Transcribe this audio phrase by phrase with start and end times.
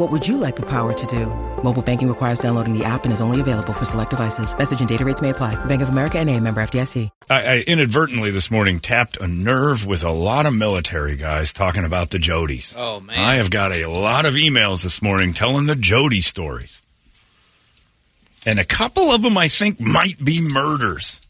[0.00, 1.26] What would you like the power to do?
[1.62, 4.56] Mobile banking requires downloading the app and is only available for select devices.
[4.56, 5.62] Message and data rates may apply.
[5.66, 7.10] Bank of America and a member FDIC.
[7.28, 11.84] I, I inadvertently this morning tapped a nerve with a lot of military guys talking
[11.84, 12.74] about the Jodies.
[12.78, 13.18] Oh, man.
[13.18, 16.80] I have got a lot of emails this morning telling the Jody stories.
[18.46, 21.20] And a couple of them I think might be murders.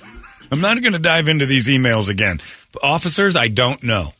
[0.52, 2.40] I'm not going to dive into these emails again.
[2.82, 4.12] Officers, I don't know.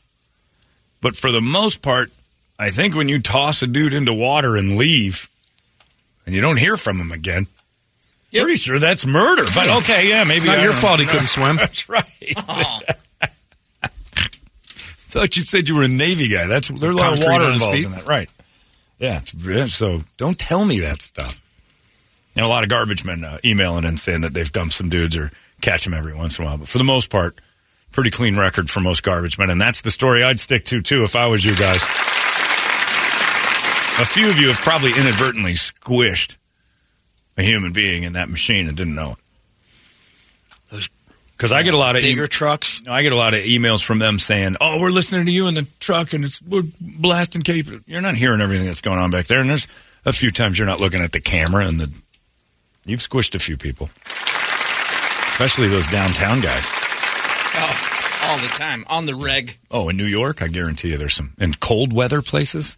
[0.99, 2.11] But for the most part,
[2.59, 5.29] I think when you toss a dude into water and leave
[6.25, 7.47] and you don't hear from him again,
[8.31, 9.45] pretty sure that's murder.
[9.55, 11.55] But okay, yeah, maybe Not your don't fault he couldn't swim.
[11.57, 12.05] That's right.
[15.09, 16.45] Thought you said you were a Navy guy.
[16.45, 17.85] That's there's a lot of water on involved feet?
[17.85, 18.29] in that, right?
[18.99, 21.41] Yeah, it's, yeah, so don't tell me that stuff.
[22.35, 24.89] You know, a lot of garbage men uh, emailing and saying that they've dumped some
[24.89, 27.39] dudes or catch them every once in a while, but for the most part,
[27.91, 31.03] pretty clean record for most garbage men, and that's the story I'd stick to too
[31.03, 31.83] if I was you guys.
[33.99, 36.37] A few of you have probably inadvertently squished
[37.37, 39.17] a human being in that machine and didn't know
[40.71, 40.89] it.
[41.31, 42.81] Because I get a lot of bigger em- trucks.
[42.81, 45.47] no, I get a lot of emails from them saying, "Oh, we're listening to you
[45.47, 49.09] in the truck, and it's we're blasting Cape." You're not hearing everything that's going on
[49.09, 49.67] back there, and there's
[50.05, 51.93] a few times you're not looking at the camera, and the
[52.85, 53.89] you've squished a few people,
[55.29, 56.65] especially those downtown guys.
[57.55, 59.57] Oh, all the time on the reg.
[59.71, 62.77] Oh, in New York, I guarantee you, there's some in cold weather places.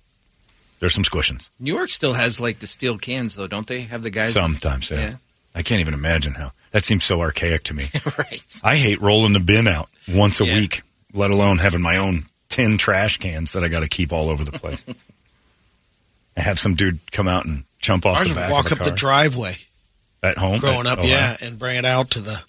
[0.82, 3.82] There's some squishings New York still has like the steel cans, though, don't they?
[3.84, 4.92] Have the guys sometimes.
[4.92, 4.98] Yeah.
[5.00, 5.16] Yeah.
[5.56, 7.86] I can't even imagine how that seems so archaic to me.
[8.18, 8.46] right.
[8.64, 10.56] I hate rolling the bin out once a Yeah.
[10.56, 10.82] week,
[11.14, 14.44] let alone having my own tin trash cans that I got to keep all over
[14.44, 14.84] the place.
[16.38, 18.78] I have some dude come out and jump off Ours the back walk of up
[18.80, 19.56] the car the driveway
[20.24, 20.60] at home.
[20.60, 21.12] growing at up, Ohio.
[21.12, 22.42] yeah, and bring it out to the.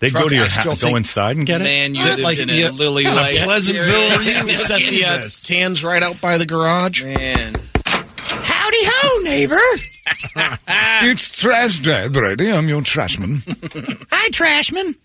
[0.00, 1.64] They go to your house, go inside and get it.
[1.64, 3.84] Man, you Yeah, lived like, in a yeah, lily kind of Pleasantville.
[3.84, 4.44] area.
[4.44, 7.02] You set the uh, cans right out by the garage.
[7.02, 7.52] Man.
[9.28, 9.60] Howdy ho, neighbor.
[11.10, 12.50] it's trash day, Brady.
[12.50, 13.42] I'm your trashman.
[14.10, 14.96] Hi, Trashman.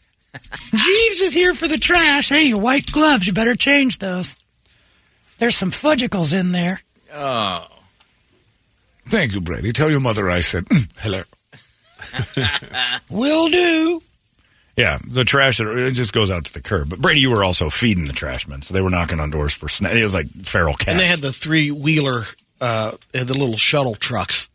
[0.71, 2.29] Jeeves is here for the trash.
[2.29, 4.35] Hey, your white gloves, you better change those.
[5.37, 6.81] There's some fudgicles in there.
[7.13, 7.67] Oh.
[9.05, 9.71] Thank you, Brady.
[9.71, 11.23] Tell your mother I said "Mm, hello.
[13.09, 14.01] Will do.
[14.77, 16.89] Yeah, the trash it just goes out to the curb.
[16.89, 19.67] But Brady, you were also feeding the trashmen, so they were knocking on doors for
[19.67, 19.95] snacks.
[19.95, 20.91] It was like feral cats.
[20.91, 22.23] And they had the three wheeler,
[22.63, 24.49] uh, the little shuttle trucks.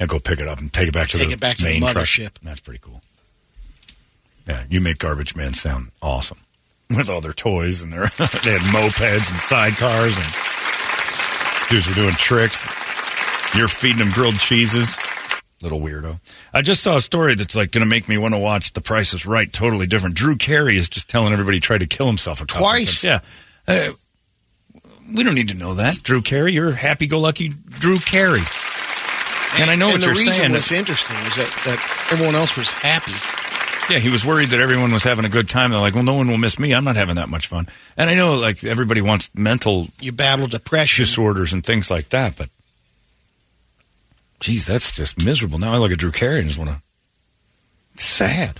[0.00, 1.64] and go pick it up and take it back to Take the it back to
[1.64, 1.96] the main truck.
[1.96, 2.30] mothership.
[2.42, 3.02] That's pretty cool.
[4.48, 6.38] Yeah, you make garbage men sound awesome
[6.90, 12.14] with all their toys and their they had mopeds and sidecars and dudes were doing
[12.14, 12.62] tricks.
[13.56, 14.96] You're feeding them grilled cheeses.
[15.62, 16.18] Little weirdo.
[16.52, 18.80] I just saw a story that's like going to make me want to watch The
[18.80, 19.52] Price is Right.
[19.52, 20.16] Totally different.
[20.16, 23.02] Drew Carey is just telling everybody he tried to kill himself a couple Twice.
[23.02, 23.04] times.
[23.68, 23.74] Yeah.
[23.74, 23.92] Uh,
[25.14, 26.52] we don't need to know that, Drew Carey.
[26.52, 28.40] You're happy-go-lucky Drew Carey.
[29.58, 30.52] And I know and what the you're saying.
[30.52, 33.12] The reason was interesting is that, that everyone else was happy.
[33.92, 35.70] Yeah, he was worried that everyone was having a good time.
[35.70, 36.72] They're like, well, no one will miss me.
[36.72, 37.66] I'm not having that much fun.
[37.96, 41.02] And I know, like, everybody wants mental You battle depression.
[41.02, 42.48] disorders and things like that, but
[44.40, 45.58] geez, that's just miserable.
[45.58, 46.82] Now I look at Drew Carey and just want to.
[48.02, 48.58] Sad.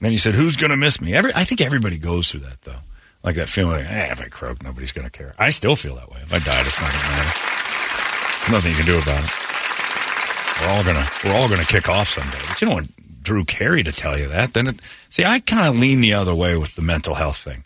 [0.00, 1.14] Then you said, who's going to miss me?
[1.14, 2.78] Every, I think everybody goes through that, though.
[3.22, 5.34] Like that feeling, eh, if I croak, nobody's going to care.
[5.38, 6.20] I still feel that way.
[6.22, 8.52] If I died, it's not going to matter.
[8.52, 9.30] Nothing you can do about it.
[10.60, 12.38] We're all gonna we're all gonna kick off someday.
[12.48, 14.54] But you don't want Drew Carey to tell you that.
[14.54, 17.64] Then it, see, I kind of lean the other way with the mental health thing.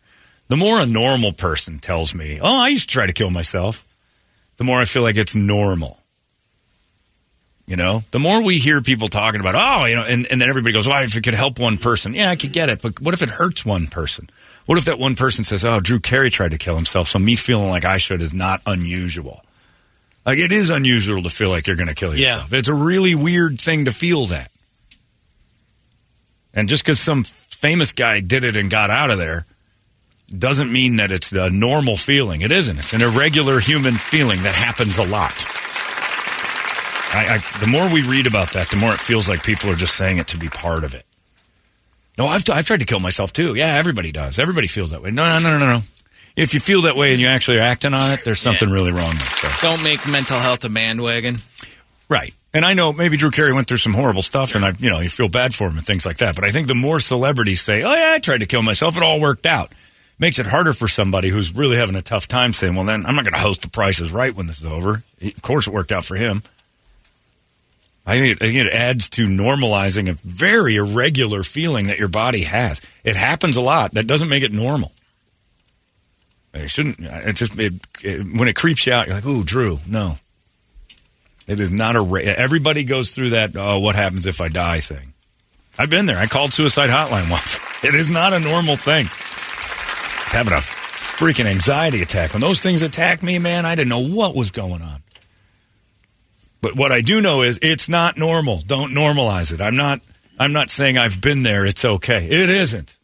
[0.49, 3.87] The more a normal person tells me, "Oh, I used to try to kill myself,"
[4.57, 6.03] the more I feel like it's normal.
[7.67, 10.49] You know, the more we hear people talking about, oh, you know, and, and then
[10.49, 12.83] everybody goes, well, if it could help one person, yeah, I could get it.
[12.83, 14.29] But what if it hurts one person?
[14.67, 17.35] What if that one person says, oh, Drew Carey tried to kill himself, so me
[17.37, 19.43] feeling like I should is not unusual?
[20.25, 22.35] Like, it is unusual to feel like you're going to kill Yeah.
[22.35, 22.53] yourself.
[22.53, 24.51] It's a really weird thing to feel that.
[26.53, 29.47] And just because some famous guy did it and got out of there
[30.37, 32.43] doesn't mean that it's a normal feeling.
[32.43, 32.79] It isn't.
[32.79, 35.35] It's an irregular human feeling that happens a lot.
[37.13, 39.75] I, I, the more we read about that, the more it feels like people are
[39.75, 41.05] just saying it to be part of it.
[42.21, 43.55] No, I've, I've tried to kill myself too.
[43.55, 44.39] Yeah, everybody does.
[44.39, 45.11] Everybody feels that way.
[45.11, 45.81] No, no, no, no, no.
[46.37, 48.93] If you feel that way and you actually are acting on it, there's something really
[48.93, 49.15] wrong.
[49.15, 49.67] There, so.
[49.67, 51.39] Don't make mental health a bandwagon.
[52.11, 52.35] Right.
[52.53, 55.01] And I know maybe Drew Carey went through some horrible stuff, and I, you know,
[55.01, 56.35] you feel bad for him and things like that.
[56.35, 59.03] But I think the more celebrities say, "Oh yeah, I tried to kill myself, it
[59.03, 59.73] all worked out,"
[60.19, 63.15] makes it harder for somebody who's really having a tough time saying, "Well, then I'm
[63.17, 65.73] not going to host The Price is Right when this is over." Of course, it
[65.73, 66.43] worked out for him.
[68.07, 72.09] I think, it, I think it adds to normalizing a very irregular feeling that your
[72.09, 72.81] body has.
[73.05, 73.93] It happens a lot.
[73.93, 74.93] That doesn't make it normal.
[76.53, 76.99] It shouldn't.
[77.01, 80.19] It just it, it, when it creeps you out, you're like, "Ooh, Drew, no."
[81.47, 82.39] It is not a.
[82.39, 83.55] Everybody goes through that.
[83.57, 84.81] Oh, what happens if I die?
[84.81, 85.13] Thing.
[85.79, 86.17] I've been there.
[86.17, 87.59] I called suicide hotline once.
[87.85, 89.07] It is not a normal thing.
[89.07, 92.33] I was having a freaking anxiety attack.
[92.33, 95.03] When those things attacked me, man, I didn't know what was going on.
[96.63, 98.59] But what I do know is it's not normal.
[98.67, 99.61] Don't normalize it.
[99.61, 100.01] I'm not.
[100.39, 101.67] I'm not saying I've been there.
[101.67, 102.27] It's okay.
[102.27, 102.97] It isn't.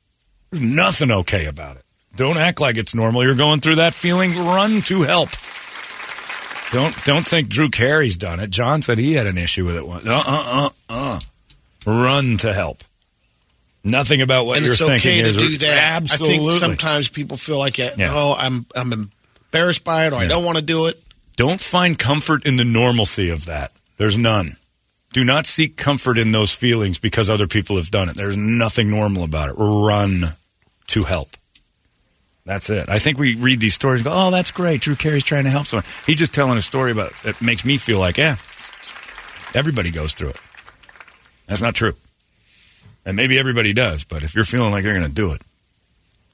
[0.50, 1.82] There's nothing okay about it.
[2.16, 3.22] Don't act like it's normal.
[3.24, 4.34] You're going through that feeling.
[4.36, 5.30] Run to help.
[6.72, 8.50] Don't don't think Drew Carey's done it.
[8.50, 10.06] John said he had an issue with it once.
[10.06, 11.20] Uh uh uh uh.
[11.86, 12.82] Run to help.
[13.84, 16.02] Nothing about what and you're it's thinking okay to is do that.
[16.02, 16.36] absolutely.
[16.38, 18.12] I think sometimes people feel like, uh, Yeah.
[18.12, 21.00] oh, I'm I'm embarrassed by it, or I don't want to do it.
[21.36, 23.72] Don't find comfort in the normalcy of that.
[23.98, 24.56] There's none.
[25.12, 28.16] Do not seek comfort in those feelings because other people have done it.
[28.16, 29.54] There's nothing normal about it.
[29.56, 30.34] Run
[30.88, 31.36] to help.
[32.44, 32.88] That's it.
[32.88, 34.80] I think we read these stories and go, oh, that's great.
[34.80, 35.84] Drew Carey's trying to help someone.
[36.06, 38.36] He's just telling a story about that makes me feel like, yeah,
[39.54, 40.40] everybody goes through it.
[41.46, 41.94] That's not true.
[43.04, 45.42] And maybe everybody does, but if you're feeling like you're going to do it,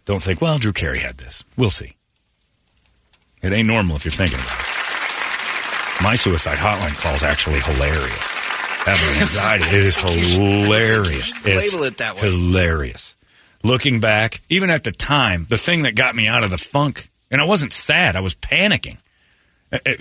[0.05, 1.45] don't think, well, Drew Carey had this.
[1.57, 1.95] We'll see.
[3.43, 4.72] It ain't normal if you're thinking about it.
[6.03, 8.29] My suicide hotline call is actually hilarious.
[8.85, 9.97] Having anxiety, it is
[10.37, 11.45] hilarious.
[11.45, 12.23] Label it that way.
[12.23, 13.15] Hilarious.
[13.63, 17.09] Looking back, even at the time, the thing that got me out of the funk,
[17.31, 18.99] and I wasn't sad, I was panicking.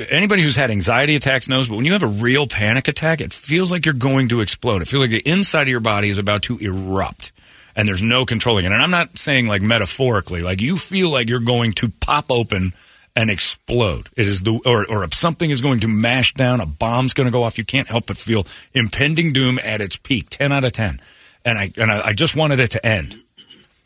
[0.09, 3.31] Anybody who's had anxiety attacks knows, but when you have a real panic attack, it
[3.31, 4.81] feels like you're going to explode.
[4.81, 7.31] It feels like the inside of your body is about to erupt,
[7.75, 8.71] and there's no controlling it.
[8.71, 12.74] And I'm not saying like metaphorically, like you feel like you're going to pop open
[13.15, 14.09] and explode.
[14.15, 17.25] It is the or or if something is going to mash down, a bomb's going
[17.25, 17.57] to go off.
[17.57, 20.29] You can't help but feel impending doom at its peak.
[20.29, 21.01] Ten out of ten,
[21.45, 23.21] and I and I, I just wanted it to end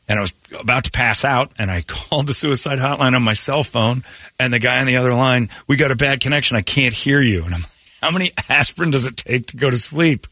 [0.08, 3.34] and I was about to pass out, and I called the suicide hotline on my
[3.34, 4.04] cell phone,
[4.40, 7.22] and the guy on the other line, we got a bad connection, I can't hear
[7.22, 7.44] you.
[7.44, 7.72] And I'm like,
[8.02, 10.28] how many aspirin does it take to go to sleep?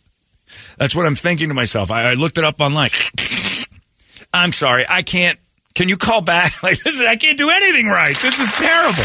[0.78, 1.90] That's what I'm thinking to myself.
[1.90, 2.92] I, I looked it up online.
[4.34, 5.40] I'm sorry, I can't.
[5.76, 6.54] Can you call back?
[6.64, 8.16] Like this, is, I can't do anything right.
[8.18, 9.04] This is terrible.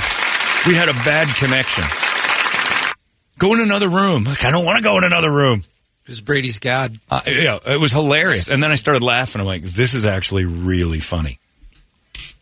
[0.67, 1.85] We had a bad connection.
[3.38, 4.25] Go in another room.
[4.25, 5.61] Like, I don't want to go in another room.
[5.61, 6.99] It was Brady's God.
[7.11, 8.49] Uh, yeah, it was hilarious.
[8.49, 9.41] And then I started laughing.
[9.41, 11.38] I'm like, this is actually really funny.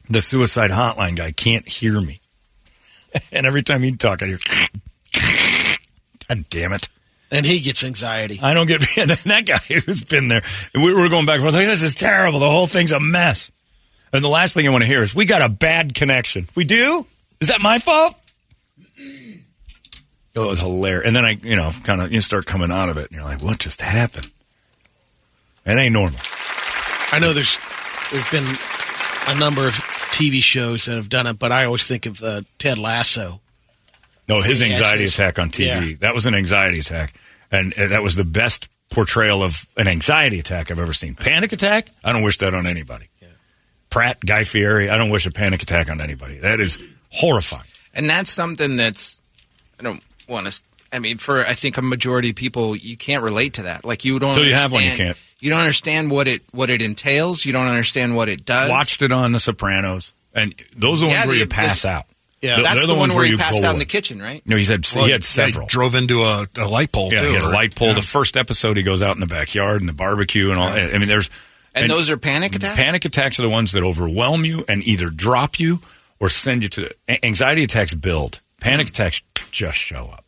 [0.09, 2.21] The suicide hotline guy can't hear me.
[3.33, 4.39] and every time he'd talk, I'd hear,
[6.29, 6.89] God damn it.
[7.31, 8.39] And he gets anxiety.
[8.41, 10.43] I don't get that guy who's been there.
[10.75, 12.39] We were going back and forth like, this is terrible.
[12.39, 13.51] The whole thing's a mess.
[14.17, 16.49] And the last thing I want to hear is, we got a bad connection.
[16.55, 17.07] We do?
[17.41, 18.15] Is that my fault?
[20.37, 21.07] Oh, it was hilarious.
[21.07, 23.25] And then I, you know, kind of, you start coming out of it, and you're
[23.25, 24.31] like, what just happened?
[25.65, 26.21] It ain't normal.
[27.13, 27.59] I know there's
[28.13, 28.45] there's been
[29.29, 29.73] a number of
[30.13, 33.41] TV shows that have done it, but I always think of uh, Ted Lasso.
[34.29, 35.91] No, his anxiety attack on TV.
[35.91, 35.97] yeah.
[36.01, 37.15] That was an anxiety attack.
[37.51, 41.15] And, and that was the best portrayal of an anxiety attack I've ever seen.
[41.15, 41.89] Panic attack?
[42.05, 43.09] I don't wish that on anybody.
[43.97, 46.37] Pratt, Guy Fieri, I don't wish a panic attack on anybody.
[46.39, 46.79] That is
[47.11, 47.65] horrifying.
[47.95, 49.23] And that's something that's
[49.81, 50.63] I don't want to.
[50.93, 53.85] I mean, for I think a majority of people, you can't relate to that.
[53.85, 54.35] Like you don't.
[54.35, 55.23] Till you have one, you understand- can't.
[55.41, 57.45] You don't understand what it what it entails.
[57.45, 58.71] You don't understand what it does.
[58.71, 61.83] Watched it on The Sopranos, and those are the Yeah, ones where the- you pass
[61.83, 62.07] the- out.
[62.43, 62.57] Yeah.
[62.57, 64.43] They're- That's they're the, one ones where he you passed out in the kitchen, right?
[64.47, 65.67] No, he's had, Well, he had yeah, several.
[65.69, 67.29] drove into a, a light pole yeah, too.
[67.29, 67.89] he had a light pole.
[67.89, 67.95] Yeah.
[67.95, 70.69] The first episode, he goes out in the backyard and the barbecue and all.
[70.69, 71.31] I mean, there's
[71.83, 72.77] And, those are panic attacks.
[72.77, 75.81] Panic attacks are the ones that overwhelm you and either drop you
[76.19, 76.91] or send you to
[77.25, 78.41] anxiety attacks build.
[78.61, 80.25] Panic attacks just show up.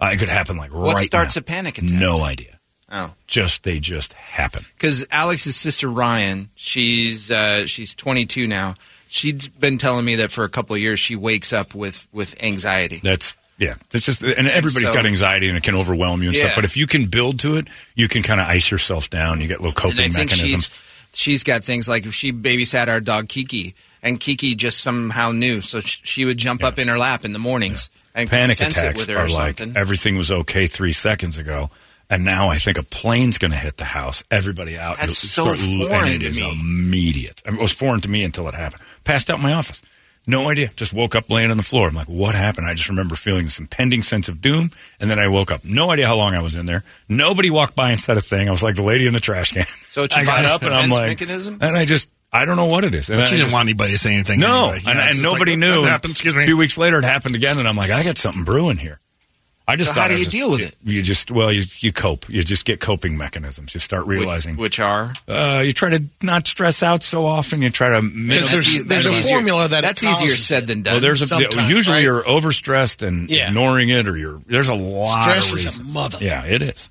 [0.00, 1.40] Uh, it could happen like What right starts now.
[1.40, 1.90] a panic attack?
[1.90, 2.60] No idea.
[2.92, 3.14] Oh.
[3.26, 4.64] Just they just happen.
[4.74, 8.74] because Alex's sister Ryan, she's uh, she's 22 now.
[9.08, 12.40] She's been telling me that for a couple of years she wakes up with with
[12.42, 13.00] anxiety.
[13.02, 13.74] That's yeah.
[13.92, 16.44] It's just and everybody's so- got anxiety and it can overwhelm you and Yeah.
[16.44, 16.56] stuff.
[16.56, 19.40] But if you can build to it, you can kind of ice yourself down.
[19.40, 20.66] You get little and I coping think mechanisms.
[20.66, 20.80] she's
[21.12, 25.80] she's got things like she babysat our dog Kiki, and Kiki just somehow knew, so
[25.80, 29.16] she would jump up in her lap in the mornings and Panic attacks with her
[29.18, 29.76] are or like something.
[29.76, 31.70] everything was okay three seconds ago.
[32.08, 34.22] And now I think a plane's going to hit the house.
[34.30, 34.96] Everybody out.
[35.00, 35.58] That's so foreign
[36.12, 36.60] it to me.
[36.60, 37.42] immediate.
[37.44, 38.80] I mean, it was foreign to me until it happened.
[39.02, 39.82] Passed out in my office.
[40.28, 40.70] No idea.
[40.74, 41.86] Just woke up laying on the floor.
[41.86, 42.66] I'm like, what happened?
[42.66, 45.64] I just remember feeling this impending sense of doom, and then I woke up.
[45.64, 46.82] No idea how long I was in there.
[47.08, 48.48] Nobody walked by and said a thing.
[48.48, 49.66] I was like the lady in the trash can.
[49.66, 51.58] So it's I got up and I'm like, mechanism?
[51.60, 53.08] and I just, I don't know what it is.
[53.08, 54.40] And But then you I didn't just- want anybody to say anything.
[54.40, 54.80] no, anyway.
[54.82, 55.80] You and, know, it's and nobody like, knew.
[55.82, 56.10] What happened?
[56.10, 56.42] Excuse me.
[56.42, 58.98] A few weeks later, it happened again, and I'm like, I got something brewing here.
[59.68, 60.76] I just So thought how do you was deal with it?
[60.84, 62.28] You just well, you you cope.
[62.28, 63.74] You just get coping mechanisms.
[63.74, 64.56] You start realizing.
[64.56, 67.62] which are uh, you try to not stress out so often.
[67.62, 68.00] You try to.
[68.02, 70.94] Because There's, there's- there's a easier- formula that that's easier said than done.
[70.94, 72.02] well, there's a usually right?
[72.04, 73.48] you're overstressed and Yeah.
[73.48, 75.92] ignoring it, or you're there's a lot Stress of is a reasons.
[75.94, 76.18] mother.
[76.20, 76.88] Yeah, it is.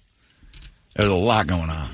[0.98, 1.88] There's a lot going on,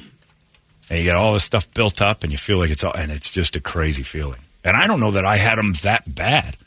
[0.89, 3.11] and you get all this stuff built up, and you feel like it's all, and
[3.11, 4.39] it's just a crazy feeling.
[4.63, 6.57] And I don't know that I had them that bad.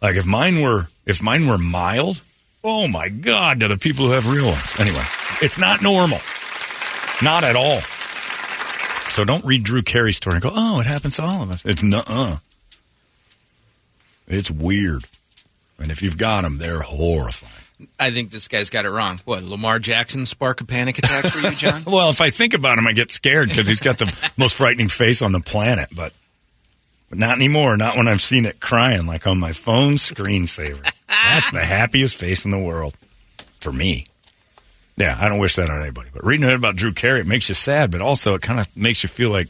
[0.00, 2.20] Like if mine were if mine were mild,
[2.64, 4.74] oh my god, to the people who have real ones.
[4.78, 5.04] Anyway,
[5.42, 6.18] it's not normal,
[7.22, 7.80] not at all.
[9.10, 11.64] So don't read Drew Carey's story and go, oh, it happens to all of us.
[11.64, 12.36] It's nuh-uh.
[14.28, 15.04] It's weird,
[15.78, 17.88] and if you've got them, they're horrifying.
[17.98, 19.20] I think this guy's got it wrong.
[19.24, 21.82] What Lamar Jackson spark a panic attack for you, John?
[21.86, 24.88] Well, if I think about him, I get scared because he's got the most frightening
[24.88, 25.88] face on the planet.
[25.94, 26.12] But,
[27.08, 27.76] but not anymore.
[27.76, 30.90] Not when I've seen it crying like on my phone screensaver.
[31.08, 32.94] That's the happiest face in the world
[33.60, 34.06] for me.
[34.96, 36.10] Yeah, I don't wish that on anybody.
[36.12, 39.02] But reading about Drew Carey, it makes you sad, but also it kind of makes
[39.02, 39.48] you feel like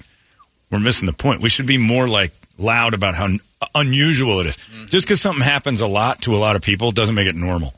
[0.70, 1.40] we're missing the point.
[1.40, 3.40] We should be more like loud about how un-
[3.74, 4.56] unusual it is.
[4.56, 4.86] Mm-hmm.
[4.86, 7.74] Just because something happens a lot to a lot of people doesn't make it normal.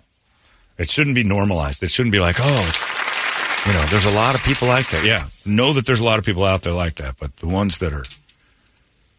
[0.78, 1.82] It shouldn't be normalized.
[1.82, 5.04] It shouldn't be like, oh, it's you know, there's a lot of people like that.
[5.04, 7.78] Yeah, know that there's a lot of people out there like that, but the ones
[7.78, 8.04] that are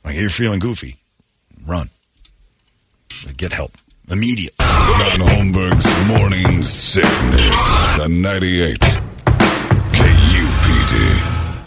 [0.04, 0.98] like you're feeling goofy,
[1.66, 1.90] run,
[3.38, 3.78] get help
[4.12, 4.66] immediately.
[4.66, 7.98] John Holmberg's Morning Sickness.
[7.98, 9.01] The 98.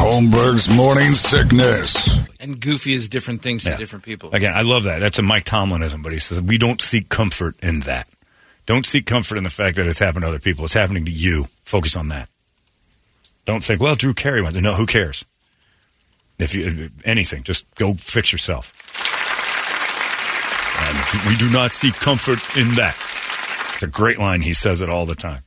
[0.00, 2.26] Holmberg's Morning Sickness.
[2.40, 4.30] and goofy is different things to different people.
[4.32, 4.98] Again, I love that.
[5.00, 8.08] That's a Mike Tomlinism, but he says we don't seek comfort in that.
[8.64, 10.64] Don't seek comfort in the fact that it's happened to other people.
[10.64, 11.48] It's happening to you.
[11.64, 12.30] Focus on that.
[13.44, 14.62] Don't think, well, Drew Carey went there.
[14.62, 15.24] No, who cares?
[16.38, 18.72] If you anything, just go fix yourself.
[20.80, 22.96] And we do not seek comfort in that.
[23.74, 24.40] It's a great line.
[24.40, 25.42] He says it all the time.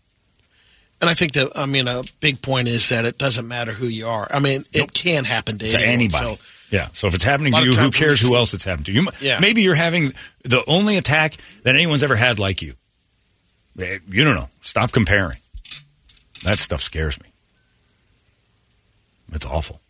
[1.04, 3.88] And I think that I mean a big point is that it doesn't matter who
[3.88, 4.26] you are.
[4.32, 6.36] I mean, it can happen to, to anyone, anybody.
[6.36, 6.88] So yeah.
[6.94, 8.94] So if it's happening to you, who cares who else it's happened to?
[8.94, 9.40] You, Yeah.
[9.42, 12.76] maybe you're having the only attack that anyone's ever had like you.
[13.78, 14.50] Eh, You don't know.
[14.62, 15.38] Stop comparing.
[16.46, 17.28] That stuff scares me.
[19.34, 19.82] It's awful.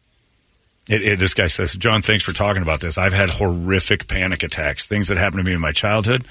[0.89, 2.98] It, it, this guy says, John, thanks for talking about this.
[2.98, 6.24] I've had horrific panic attacks, things that happened to me in my childhood.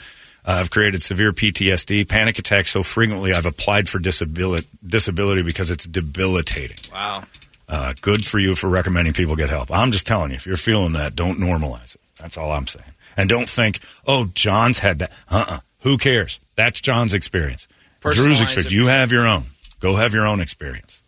[0.44, 5.70] Uh, I've created severe PTSD, panic attacks so frequently I've applied for disability, disability because
[5.70, 6.78] it's debilitating.
[6.92, 7.24] Wow.
[7.68, 9.70] Uh, good for you for recommending people get help.
[9.70, 12.00] I'm just telling you, if you're feeling that, don't normalize it.
[12.18, 12.84] That's all I'm saying.
[13.16, 15.12] And don't think, oh, John's had that.
[15.30, 15.60] Uh-uh.
[15.80, 16.40] Who cares?
[16.56, 17.68] That's John's experience.
[18.00, 18.72] Drew's experience.
[18.72, 19.44] You have your own.
[19.80, 21.02] Go have your own experience.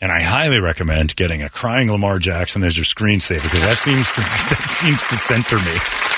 [0.00, 4.08] And I highly recommend getting a crying Lamar Jackson as your screensaver because that seems
[4.10, 6.11] to that seems to center me.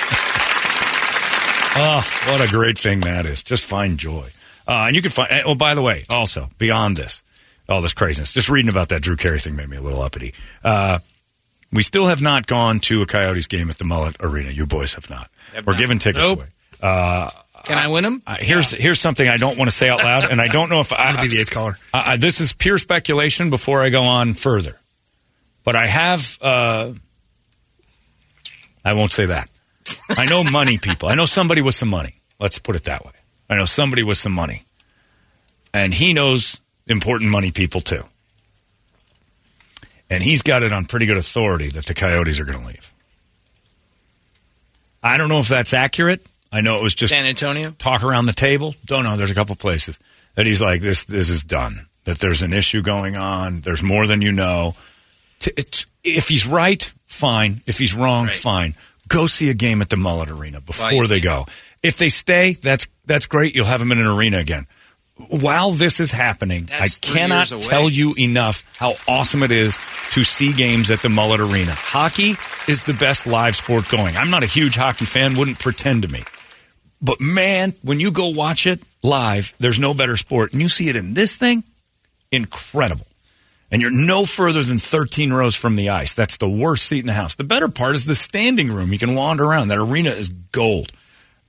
[1.76, 3.42] Oh, what a great thing that is!
[3.42, 4.28] Just find joy.
[4.66, 5.30] Uh, and you can find.
[5.44, 7.22] Oh, by the way, also beyond this,
[7.68, 10.34] all this craziness, just reading about that Drew Carey thing made me a little uppity.
[10.62, 10.98] Uh,
[11.72, 14.50] we still have not gone to a Coyotes game at the Mullet Arena.
[14.50, 15.30] You boys have not.
[15.54, 15.78] Have We're not.
[15.80, 16.38] giving tickets Nope.
[16.38, 16.48] away.
[16.80, 17.30] Uh,
[17.64, 18.22] Can I win them?
[18.26, 20.80] uh, here's here's something I don't want to say out loud, and I don't know
[20.80, 21.76] if I'm I'll be the eighth caller.
[21.92, 24.78] I, I- this is pure speculation before I go on further.
[25.64, 26.38] But I have.
[26.40, 26.92] Uh,
[28.84, 29.48] I won't say that.
[30.10, 31.08] I know money people.
[31.08, 32.16] I know somebody with some money.
[32.38, 33.12] Let's put it that way.
[33.48, 34.64] I know somebody with some money
[35.72, 38.04] and he knows important money people too.
[40.10, 42.92] And he's got it on pretty good authority that the Coyotes are going to leave.
[45.02, 46.24] I don't know if that's accurate.
[46.52, 47.72] I know it was just San Antonio.
[47.78, 48.74] talk around the table.
[48.84, 49.16] Don't know.
[49.16, 49.98] There's a couple places
[50.34, 51.86] that he's like, this, this is done.
[52.04, 53.60] That there's an issue going on.
[53.60, 54.76] There's more than you know.
[55.44, 57.60] It's, if he's right, fine.
[57.66, 58.34] If he's wrong, Right.
[58.34, 58.74] fine.
[59.08, 61.46] Go see a game at the Mullet Arena before they go.
[61.82, 63.54] If they stay, that's that's great.
[63.54, 64.66] You'll have them in an arena again.
[65.28, 69.78] While this is happening, That's I cannot tell you enough how awesome it is
[70.10, 71.72] to see games at the Mullet Arena.
[71.72, 72.34] Hockey
[72.66, 74.16] is the best live sport going.
[74.16, 76.24] I'm not a huge hockey fan, wouldn't pretend to me.
[77.00, 80.52] But man, when you go watch it live, there's no better sport.
[80.52, 81.62] And you see it in this thing,
[82.32, 83.06] incredible.
[83.74, 86.14] And you're no further than 13 rows from the ice.
[86.14, 87.34] That's the worst seat in the house.
[87.34, 88.92] The better part is the standing room.
[88.92, 89.66] You can wander around.
[89.66, 90.92] That arena is gold.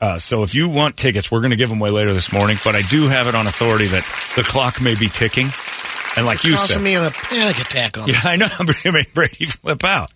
[0.01, 2.57] Uh, so if you want tickets, we're going to give them away later this morning.
[2.65, 4.03] But I do have it on authority that
[4.35, 5.49] the clock may be ticking.
[6.17, 8.15] And like you causing said, me a panic attack on yeah.
[8.23, 8.47] I know.
[8.57, 10.11] But it made Brady flip out.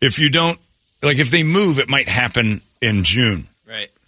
[0.00, 0.58] If you don't,
[1.00, 3.46] like, if they move, it might happen in June.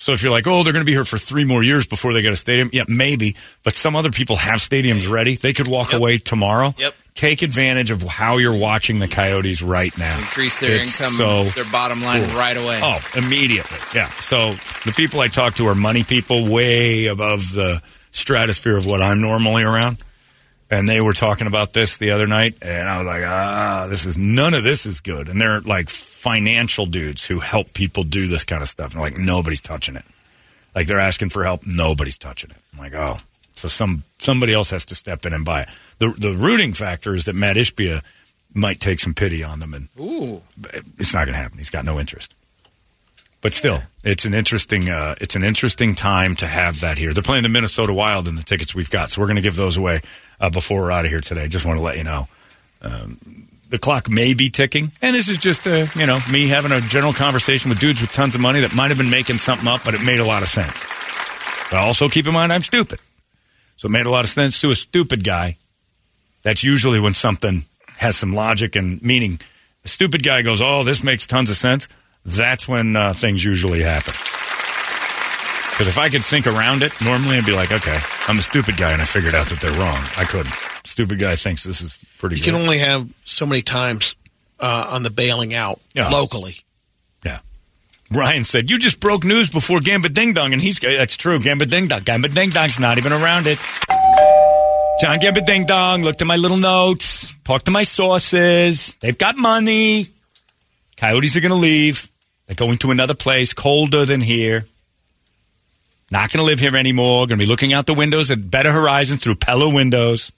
[0.04, 2.12] So if you're like, oh, they're going to be here for three more years before
[2.12, 3.36] they get a stadium, yeah, maybe.
[3.62, 5.36] But some other people have stadiums ready.
[5.36, 5.98] They could walk Yep.
[5.98, 6.74] away tomorrow.
[6.76, 6.94] Yep.
[7.14, 10.14] Take advantage of how you're watching the Coyotes right now.
[10.18, 12.36] Increase their It's income, so their bottom line cool.
[12.36, 12.80] right away.
[12.82, 13.78] Oh, immediately.
[13.94, 14.10] Yeah.
[14.20, 14.50] So
[14.84, 17.80] the people I talk to are money people way above the
[18.10, 19.96] stratosphere of what I'm normally around.
[20.70, 24.06] And they were talking about this the other night, and I was like, ah, this
[24.06, 25.28] is none of this is good.
[25.28, 28.94] And they're like financial dudes who help people do this kind of stuff.
[28.94, 30.04] And they're like nobody's touching it.
[30.74, 32.56] Like they're asking for help, nobody's touching it.
[32.72, 33.18] I'm like, oh,
[33.52, 35.68] so some somebody else has to step in and buy it.
[35.98, 38.02] The the rooting factor is that Matt Ishbia
[38.54, 40.42] might take some pity on them, and Ooh.
[40.98, 41.58] it's not going to happen.
[41.58, 42.34] He's got no interest.
[43.44, 47.12] But still, it's an interesting uh, it's an interesting time to have that here.
[47.12, 49.54] They're playing the Minnesota Wild in the tickets we've got, so we're going to give
[49.54, 50.00] those away
[50.40, 51.46] uh, before we're out of here today.
[51.46, 52.26] Just want to let you know.
[52.80, 53.18] Um,
[53.68, 56.80] the clock may be ticking, and this is just uh, you know me having a
[56.80, 59.82] general conversation with dudes with tons of money that might have been making something up,
[59.84, 60.86] but it made a lot of sense.
[61.70, 62.98] But also keep in mind I'm stupid,
[63.76, 65.58] so it made a lot of sense to a stupid guy.
[66.44, 67.64] That's usually when something
[67.98, 69.38] has some logic and meaning.
[69.84, 71.88] A stupid guy goes, "Oh, this makes tons of sense."
[72.24, 74.14] That's when uh, things usually happen.
[75.72, 78.76] Because if I could think around it, normally I'd be like, "Okay, I'm a stupid
[78.76, 80.54] guy, and I figured out that they're wrong." I couldn't.
[80.84, 82.36] Stupid guy thinks this is pretty.
[82.36, 82.46] Good.
[82.46, 82.58] You good.
[82.58, 84.14] can only have so many times
[84.60, 86.08] uh, on the bailing out Yeah.
[86.10, 86.54] locally.
[87.24, 87.40] Yeah.
[88.10, 90.52] Ryan said, You just broke news before Gambit Ding Dong.
[90.52, 91.40] And he's, that's true.
[91.40, 92.02] Gambit Ding Dong.
[92.02, 93.58] Gambit Ding Dong's not even around it.
[95.00, 98.94] John Gambit Ding Dong looked at my little notes, talked to my sources.
[99.00, 100.06] They've got money.
[100.96, 102.08] Coyotes are going to leave.
[102.46, 104.66] They're going to another place colder than here.
[106.10, 107.26] Not going to live here anymore.
[107.26, 110.30] Going to be looking out the windows at better horizon through Pella windows.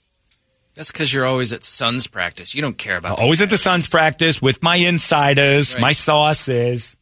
[0.75, 2.55] That's because you're always at Suns practice.
[2.55, 5.81] You don't care about Always at the Suns practice with my insiders, Right.
[5.81, 6.97] my sauces.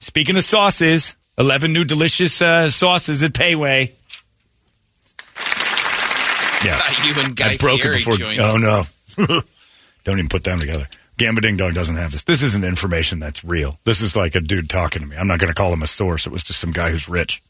[0.00, 3.92] Speaking of sauces, 11 new delicious uh, sauces at Payway.
[6.64, 6.80] Yeah.
[7.06, 8.14] You and Guy I broke Fieri it before.
[8.14, 8.40] joined.
[8.40, 8.82] Oh, no.
[10.04, 10.88] Don't even put them together.
[11.18, 12.24] Gamba Ding Dong doesn't have this.
[12.24, 13.78] This isn't information that's real.
[13.84, 15.16] This is like a dude talking to me.
[15.16, 16.26] I'm not going to call him a source.
[16.26, 17.42] It was just some guy who's rich.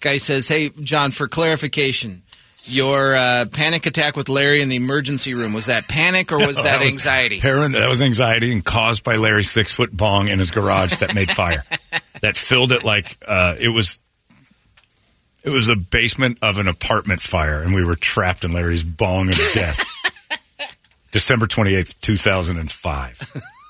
[0.00, 2.22] Guy says, "Hey, John, for clarification,
[2.64, 6.58] your uh, panic attack with Larry in the emergency room was that panic or was
[6.58, 10.28] No, that, was anxiety?" paran- that was anxiety and caused by Larry's six foot bong
[10.28, 11.64] in his garage that made fire.
[12.20, 13.98] that filled it like uh, it was.
[15.42, 19.28] It was the basement of an apartment fire, and we were trapped in Larry's bong
[19.28, 19.78] of death.
[21.14, 23.20] December twenty eighth, two thousand and five.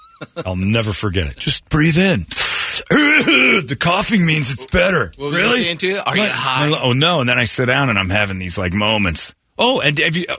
[0.46, 1.37] I'll never forget it.
[1.37, 2.20] Just breathe in.
[2.88, 5.12] the coughing means it's better.
[5.18, 5.62] Really?
[5.62, 6.00] saying to you?
[6.07, 6.80] Are you high?
[6.83, 7.20] Oh no!
[7.20, 9.35] And then I sit down and I'm having these like moments.
[9.59, 10.24] Oh, and have you?
[10.26, 10.37] Uh,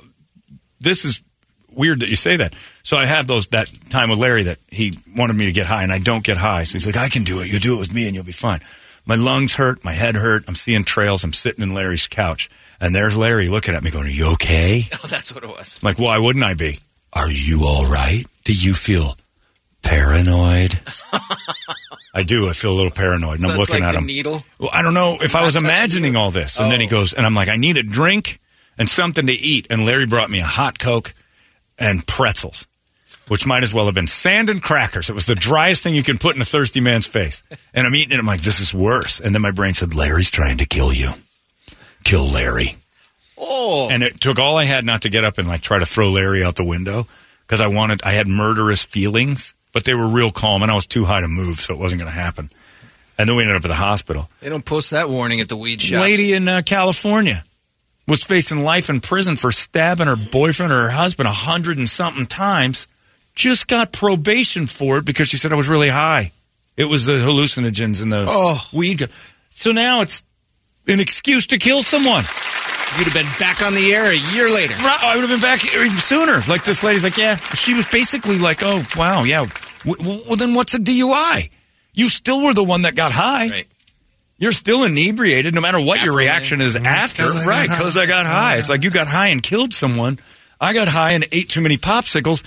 [0.80, 1.22] this is
[1.70, 2.56] weird that you say that.
[2.82, 5.84] So I have those that time with Larry that he wanted me to get high,
[5.84, 6.64] and I don't get high.
[6.64, 7.54] So he's like, "I can do it.
[7.54, 8.62] You do it with me, and you'll be fine."
[9.06, 10.46] My lungs hurt, my head hurt.
[10.48, 11.24] I'm seeing trails.
[11.24, 12.50] I'm sitting in Larry's couch,
[12.82, 15.80] and there's Larry looking at me, going, "Are you okay?" Oh, that's what it was.
[15.84, 16.80] I'm like, why wouldn't I be?
[17.16, 18.26] Are you all right?
[18.44, 19.18] Do you feel
[19.84, 20.80] paranoid?
[22.14, 22.48] I do.
[22.50, 24.06] I feel a little paranoid, and So I'm looking like at the him.
[24.06, 24.44] needle?
[24.60, 26.20] Well, I don't know if I Not was imagining you?
[26.20, 26.92] all this, and then he Oh.
[26.92, 28.40] goes, and I'm like, I need a drink
[28.78, 31.14] and something to eat, and Larry brought me a hot Coke
[31.78, 32.66] and pretzels.
[33.28, 35.10] Which might as well have been sand and crackers.
[35.10, 37.42] It was the driest thing you can put in a thirsty man's face.
[37.74, 38.20] And I'm eating it.
[38.20, 39.20] I'm like, this is worse.
[39.20, 41.10] And then my brain said, Larry's trying to kill you.
[42.04, 42.78] Kill Larry.
[43.58, 45.86] Oh, And it took all I had not to get up and like try to
[45.86, 47.08] throw Larry out the window
[47.42, 50.86] because I wanted, I had murderous feelings, but they were real calm and I was
[50.86, 52.50] too high to move, so it wasn't going to happen.
[53.18, 54.30] And then we ended up at the hospital.
[54.42, 56.02] they don't post that warning at the weed shop.
[56.02, 57.44] Lady in uh, California
[58.08, 61.90] was facing life in prison for stabbing her boyfriend or her husband a hundred and
[61.90, 62.88] something times,
[63.36, 66.32] just got probation for it because she said I was really high.
[66.78, 68.60] It was the hallucinogens and the Oh.
[68.74, 69.08] weed.
[69.52, 70.24] So now it's
[70.88, 72.26] an excuse to kill someone.
[72.98, 74.74] You'd have been back on the air a year later.
[74.76, 76.42] Right, I would have been back even sooner.
[76.48, 79.46] Like this lady's like, yeah, she was basically like, oh wow, yeah.
[79.86, 81.50] W- w- well, then what's a DUI?
[81.94, 83.50] You still were the one that got high.
[83.50, 83.68] Right.
[84.38, 86.86] You're still inebriated, no matter what your reaction is mm-hmm.
[86.86, 87.24] after.
[87.24, 88.58] 'Cause I got Right, because I got high.
[88.58, 90.20] It's like you got high and killed someone.
[90.60, 92.44] I got high and ate too many popsicles.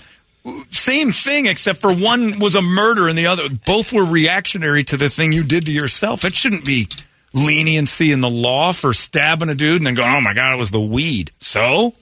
[0.70, 3.48] Same thing, except for one was a murder and the other.
[3.66, 6.24] Both were reactionary to the thing you did to yourself.
[6.24, 6.88] It shouldn't be
[7.34, 10.58] leniency in the law for stabbing a dude and then going, oh my God, it
[10.58, 11.30] was the weed.
[11.40, 11.94] So?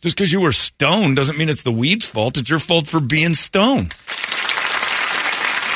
[0.00, 2.38] Just because you were stoned doesn't mean it's the weed's fault.
[2.38, 3.94] It's your fault for being stoned.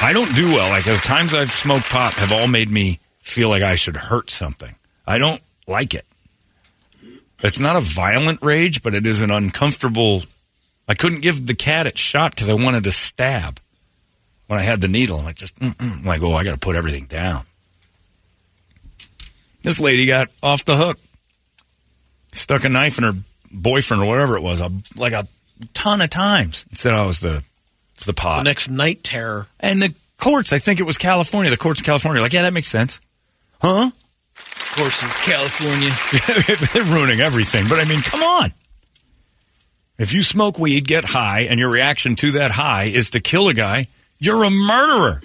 [0.02, 0.70] I don't do well.
[0.70, 4.30] Like the times I've smoked pot have all made me feel like I should hurt
[4.30, 4.74] something.
[5.06, 6.06] I don't like it.
[7.42, 10.22] It's not a violent rage, but it is an uncomfortable.
[10.88, 13.60] I couldn't give the cat its shot because I wanted to stab
[14.46, 15.18] when I had the needle.
[15.18, 15.98] I'm like, just mm-mm.
[16.00, 17.44] I'm like, oh, I got to put everything down.
[19.64, 20.98] This lady got off the hook,
[22.32, 23.14] stuck a knife in her
[23.50, 25.26] boyfriend or whatever it was, a, like a
[25.72, 26.66] ton of times.
[26.68, 27.44] and Said I was the
[28.04, 28.38] the pot.
[28.38, 29.46] The next night terror.
[29.58, 31.50] And the courts, I think it was California.
[31.50, 33.00] The courts in California, are like, yeah, that makes sense.
[33.60, 33.90] Huh?
[34.36, 36.68] Of course, it's California.
[36.74, 37.66] They're ruining everything.
[37.68, 38.50] But I mean, come on.
[39.96, 43.48] If you smoke weed, get high, and your reaction to that high is to kill
[43.48, 43.86] a guy,
[44.18, 45.20] you're a murderer.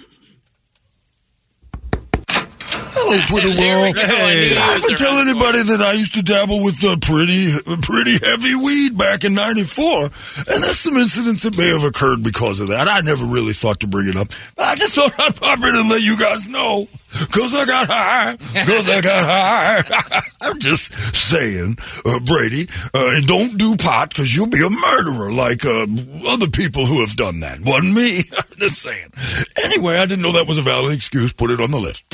[3.10, 3.98] Hello, Twitter world.
[3.98, 4.56] Hey.
[4.56, 8.96] I haven't tell anybody that I used to dabble with uh, pretty, pretty heavy weed
[8.96, 12.86] back in '94, and there's some incidents that may have occurred because of that.
[12.86, 14.28] I never really thought to bring it up.
[14.56, 16.86] I just thought I'd pop in and let you guys know,
[17.32, 20.20] cause I got high, cause I got high.
[20.40, 25.32] I'm just saying, uh, Brady, uh, and don't do pot, cause you'll be a murderer
[25.32, 25.84] like uh,
[26.28, 27.58] other people who have done that.
[27.60, 28.22] Wasn't me.
[28.36, 29.10] I'm just saying.
[29.64, 31.32] Anyway, I didn't know that was a valid excuse.
[31.32, 32.04] Put it on the list.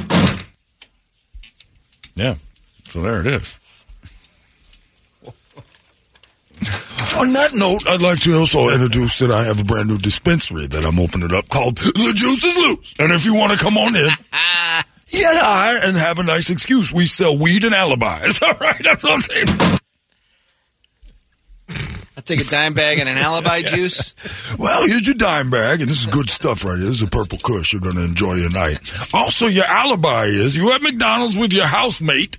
[2.17, 2.35] Yeah.
[2.85, 3.59] So there it is.
[7.17, 10.67] On that note, I'd like to also introduce that I have a brand new dispensary
[10.67, 12.95] that I'm opening up called The Juice is Loose.
[12.99, 14.09] And if you want to come on in,
[15.11, 16.93] get high and have a nice excuse.
[16.93, 18.43] We sell weed and alibis.
[18.43, 19.79] All right, that's what I'm saying.
[22.17, 24.15] I take a dime bag and an alibi juice.
[24.59, 26.87] Well, here's your dime bag, and this is good stuff right here.
[26.87, 27.73] This is a purple kush.
[27.75, 28.79] You're going to enjoy your night.
[29.13, 32.39] Also, your alibi is you at McDonald's with your housemate,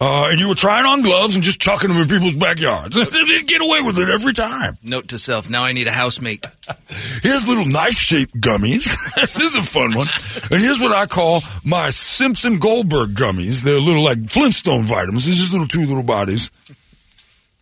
[0.00, 2.96] uh, and you were trying on gloves and just chucking them in people's backyards.
[2.96, 4.76] they get away with it every time.
[4.82, 6.44] Note to self: Now I need a housemate.
[7.22, 8.92] Here's little knife-shaped gummies.
[9.14, 10.08] this is a fun one.
[10.50, 13.62] And here's what I call my Simpson Goldberg gummies.
[13.62, 15.26] They're little like Flintstone vitamins.
[15.26, 16.50] These just little two little bodies.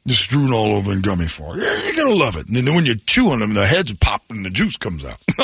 [0.06, 1.58] Just strewn all over in gummy form.
[1.58, 2.46] You're gonna love it.
[2.48, 5.18] And then when you chew on them, the heads pop and the juice comes out.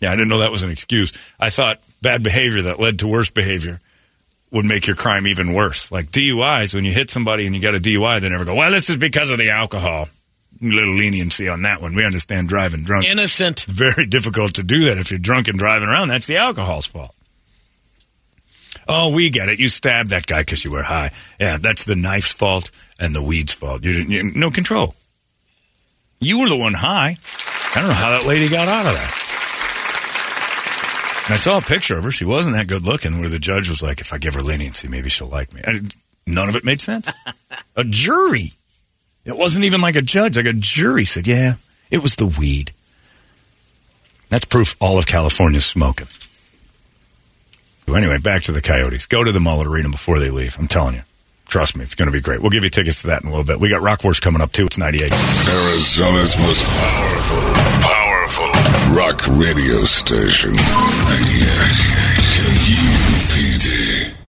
[0.00, 1.12] Yeah, I didn't know that was an excuse.
[1.40, 3.80] I thought bad behavior that led to worse behavior
[4.50, 5.90] would make your crime even worse.
[5.90, 8.70] Like DUIs, when you hit somebody and you got a DUI, they never go, well,
[8.70, 10.08] this is because of the alcohol.
[10.60, 11.94] A little leniency on that one.
[11.94, 13.06] We understand driving drunk.
[13.06, 13.60] Innocent.
[13.64, 16.08] Very difficult to do that if you're drunk and driving around.
[16.08, 17.14] That's the alcohol's fault.
[18.88, 19.58] Oh, we get it.
[19.58, 21.12] You stabbed that guy because you were high.
[21.38, 23.84] Yeah, that's the knife's fault and the weed's fault.
[23.84, 24.94] You didn't, you, no control.
[26.20, 27.16] You were the one high.
[27.74, 29.24] I don't know how that lady got out of that.
[31.26, 32.10] And I saw a picture of her.
[32.10, 33.20] She wasn't that good looking.
[33.20, 35.60] Where the judge was like, "If I give her leniency, maybe she'll like me."
[36.26, 37.12] None of it made sense.
[37.76, 38.54] a jury.
[39.26, 40.38] It wasn't even like a judge.
[40.38, 41.56] Like a jury said, "Yeah,
[41.90, 42.72] it was the weed."
[44.30, 46.08] That's proof all of California's smoking.
[47.94, 49.06] Anyway, back to the Coyotes.
[49.06, 50.56] Go to the Mullet Arena before they leave.
[50.58, 51.02] I'm telling you.
[51.46, 52.40] Trust me, it's going to be great.
[52.40, 53.58] We'll give you tickets to that in a little bit.
[53.58, 54.66] We got Rock Wars coming up too.
[54.66, 55.10] It's 98.
[55.10, 57.40] Arizona's most powerful,
[57.80, 60.52] powerful rock radio station.
[60.52, 61.97] 98.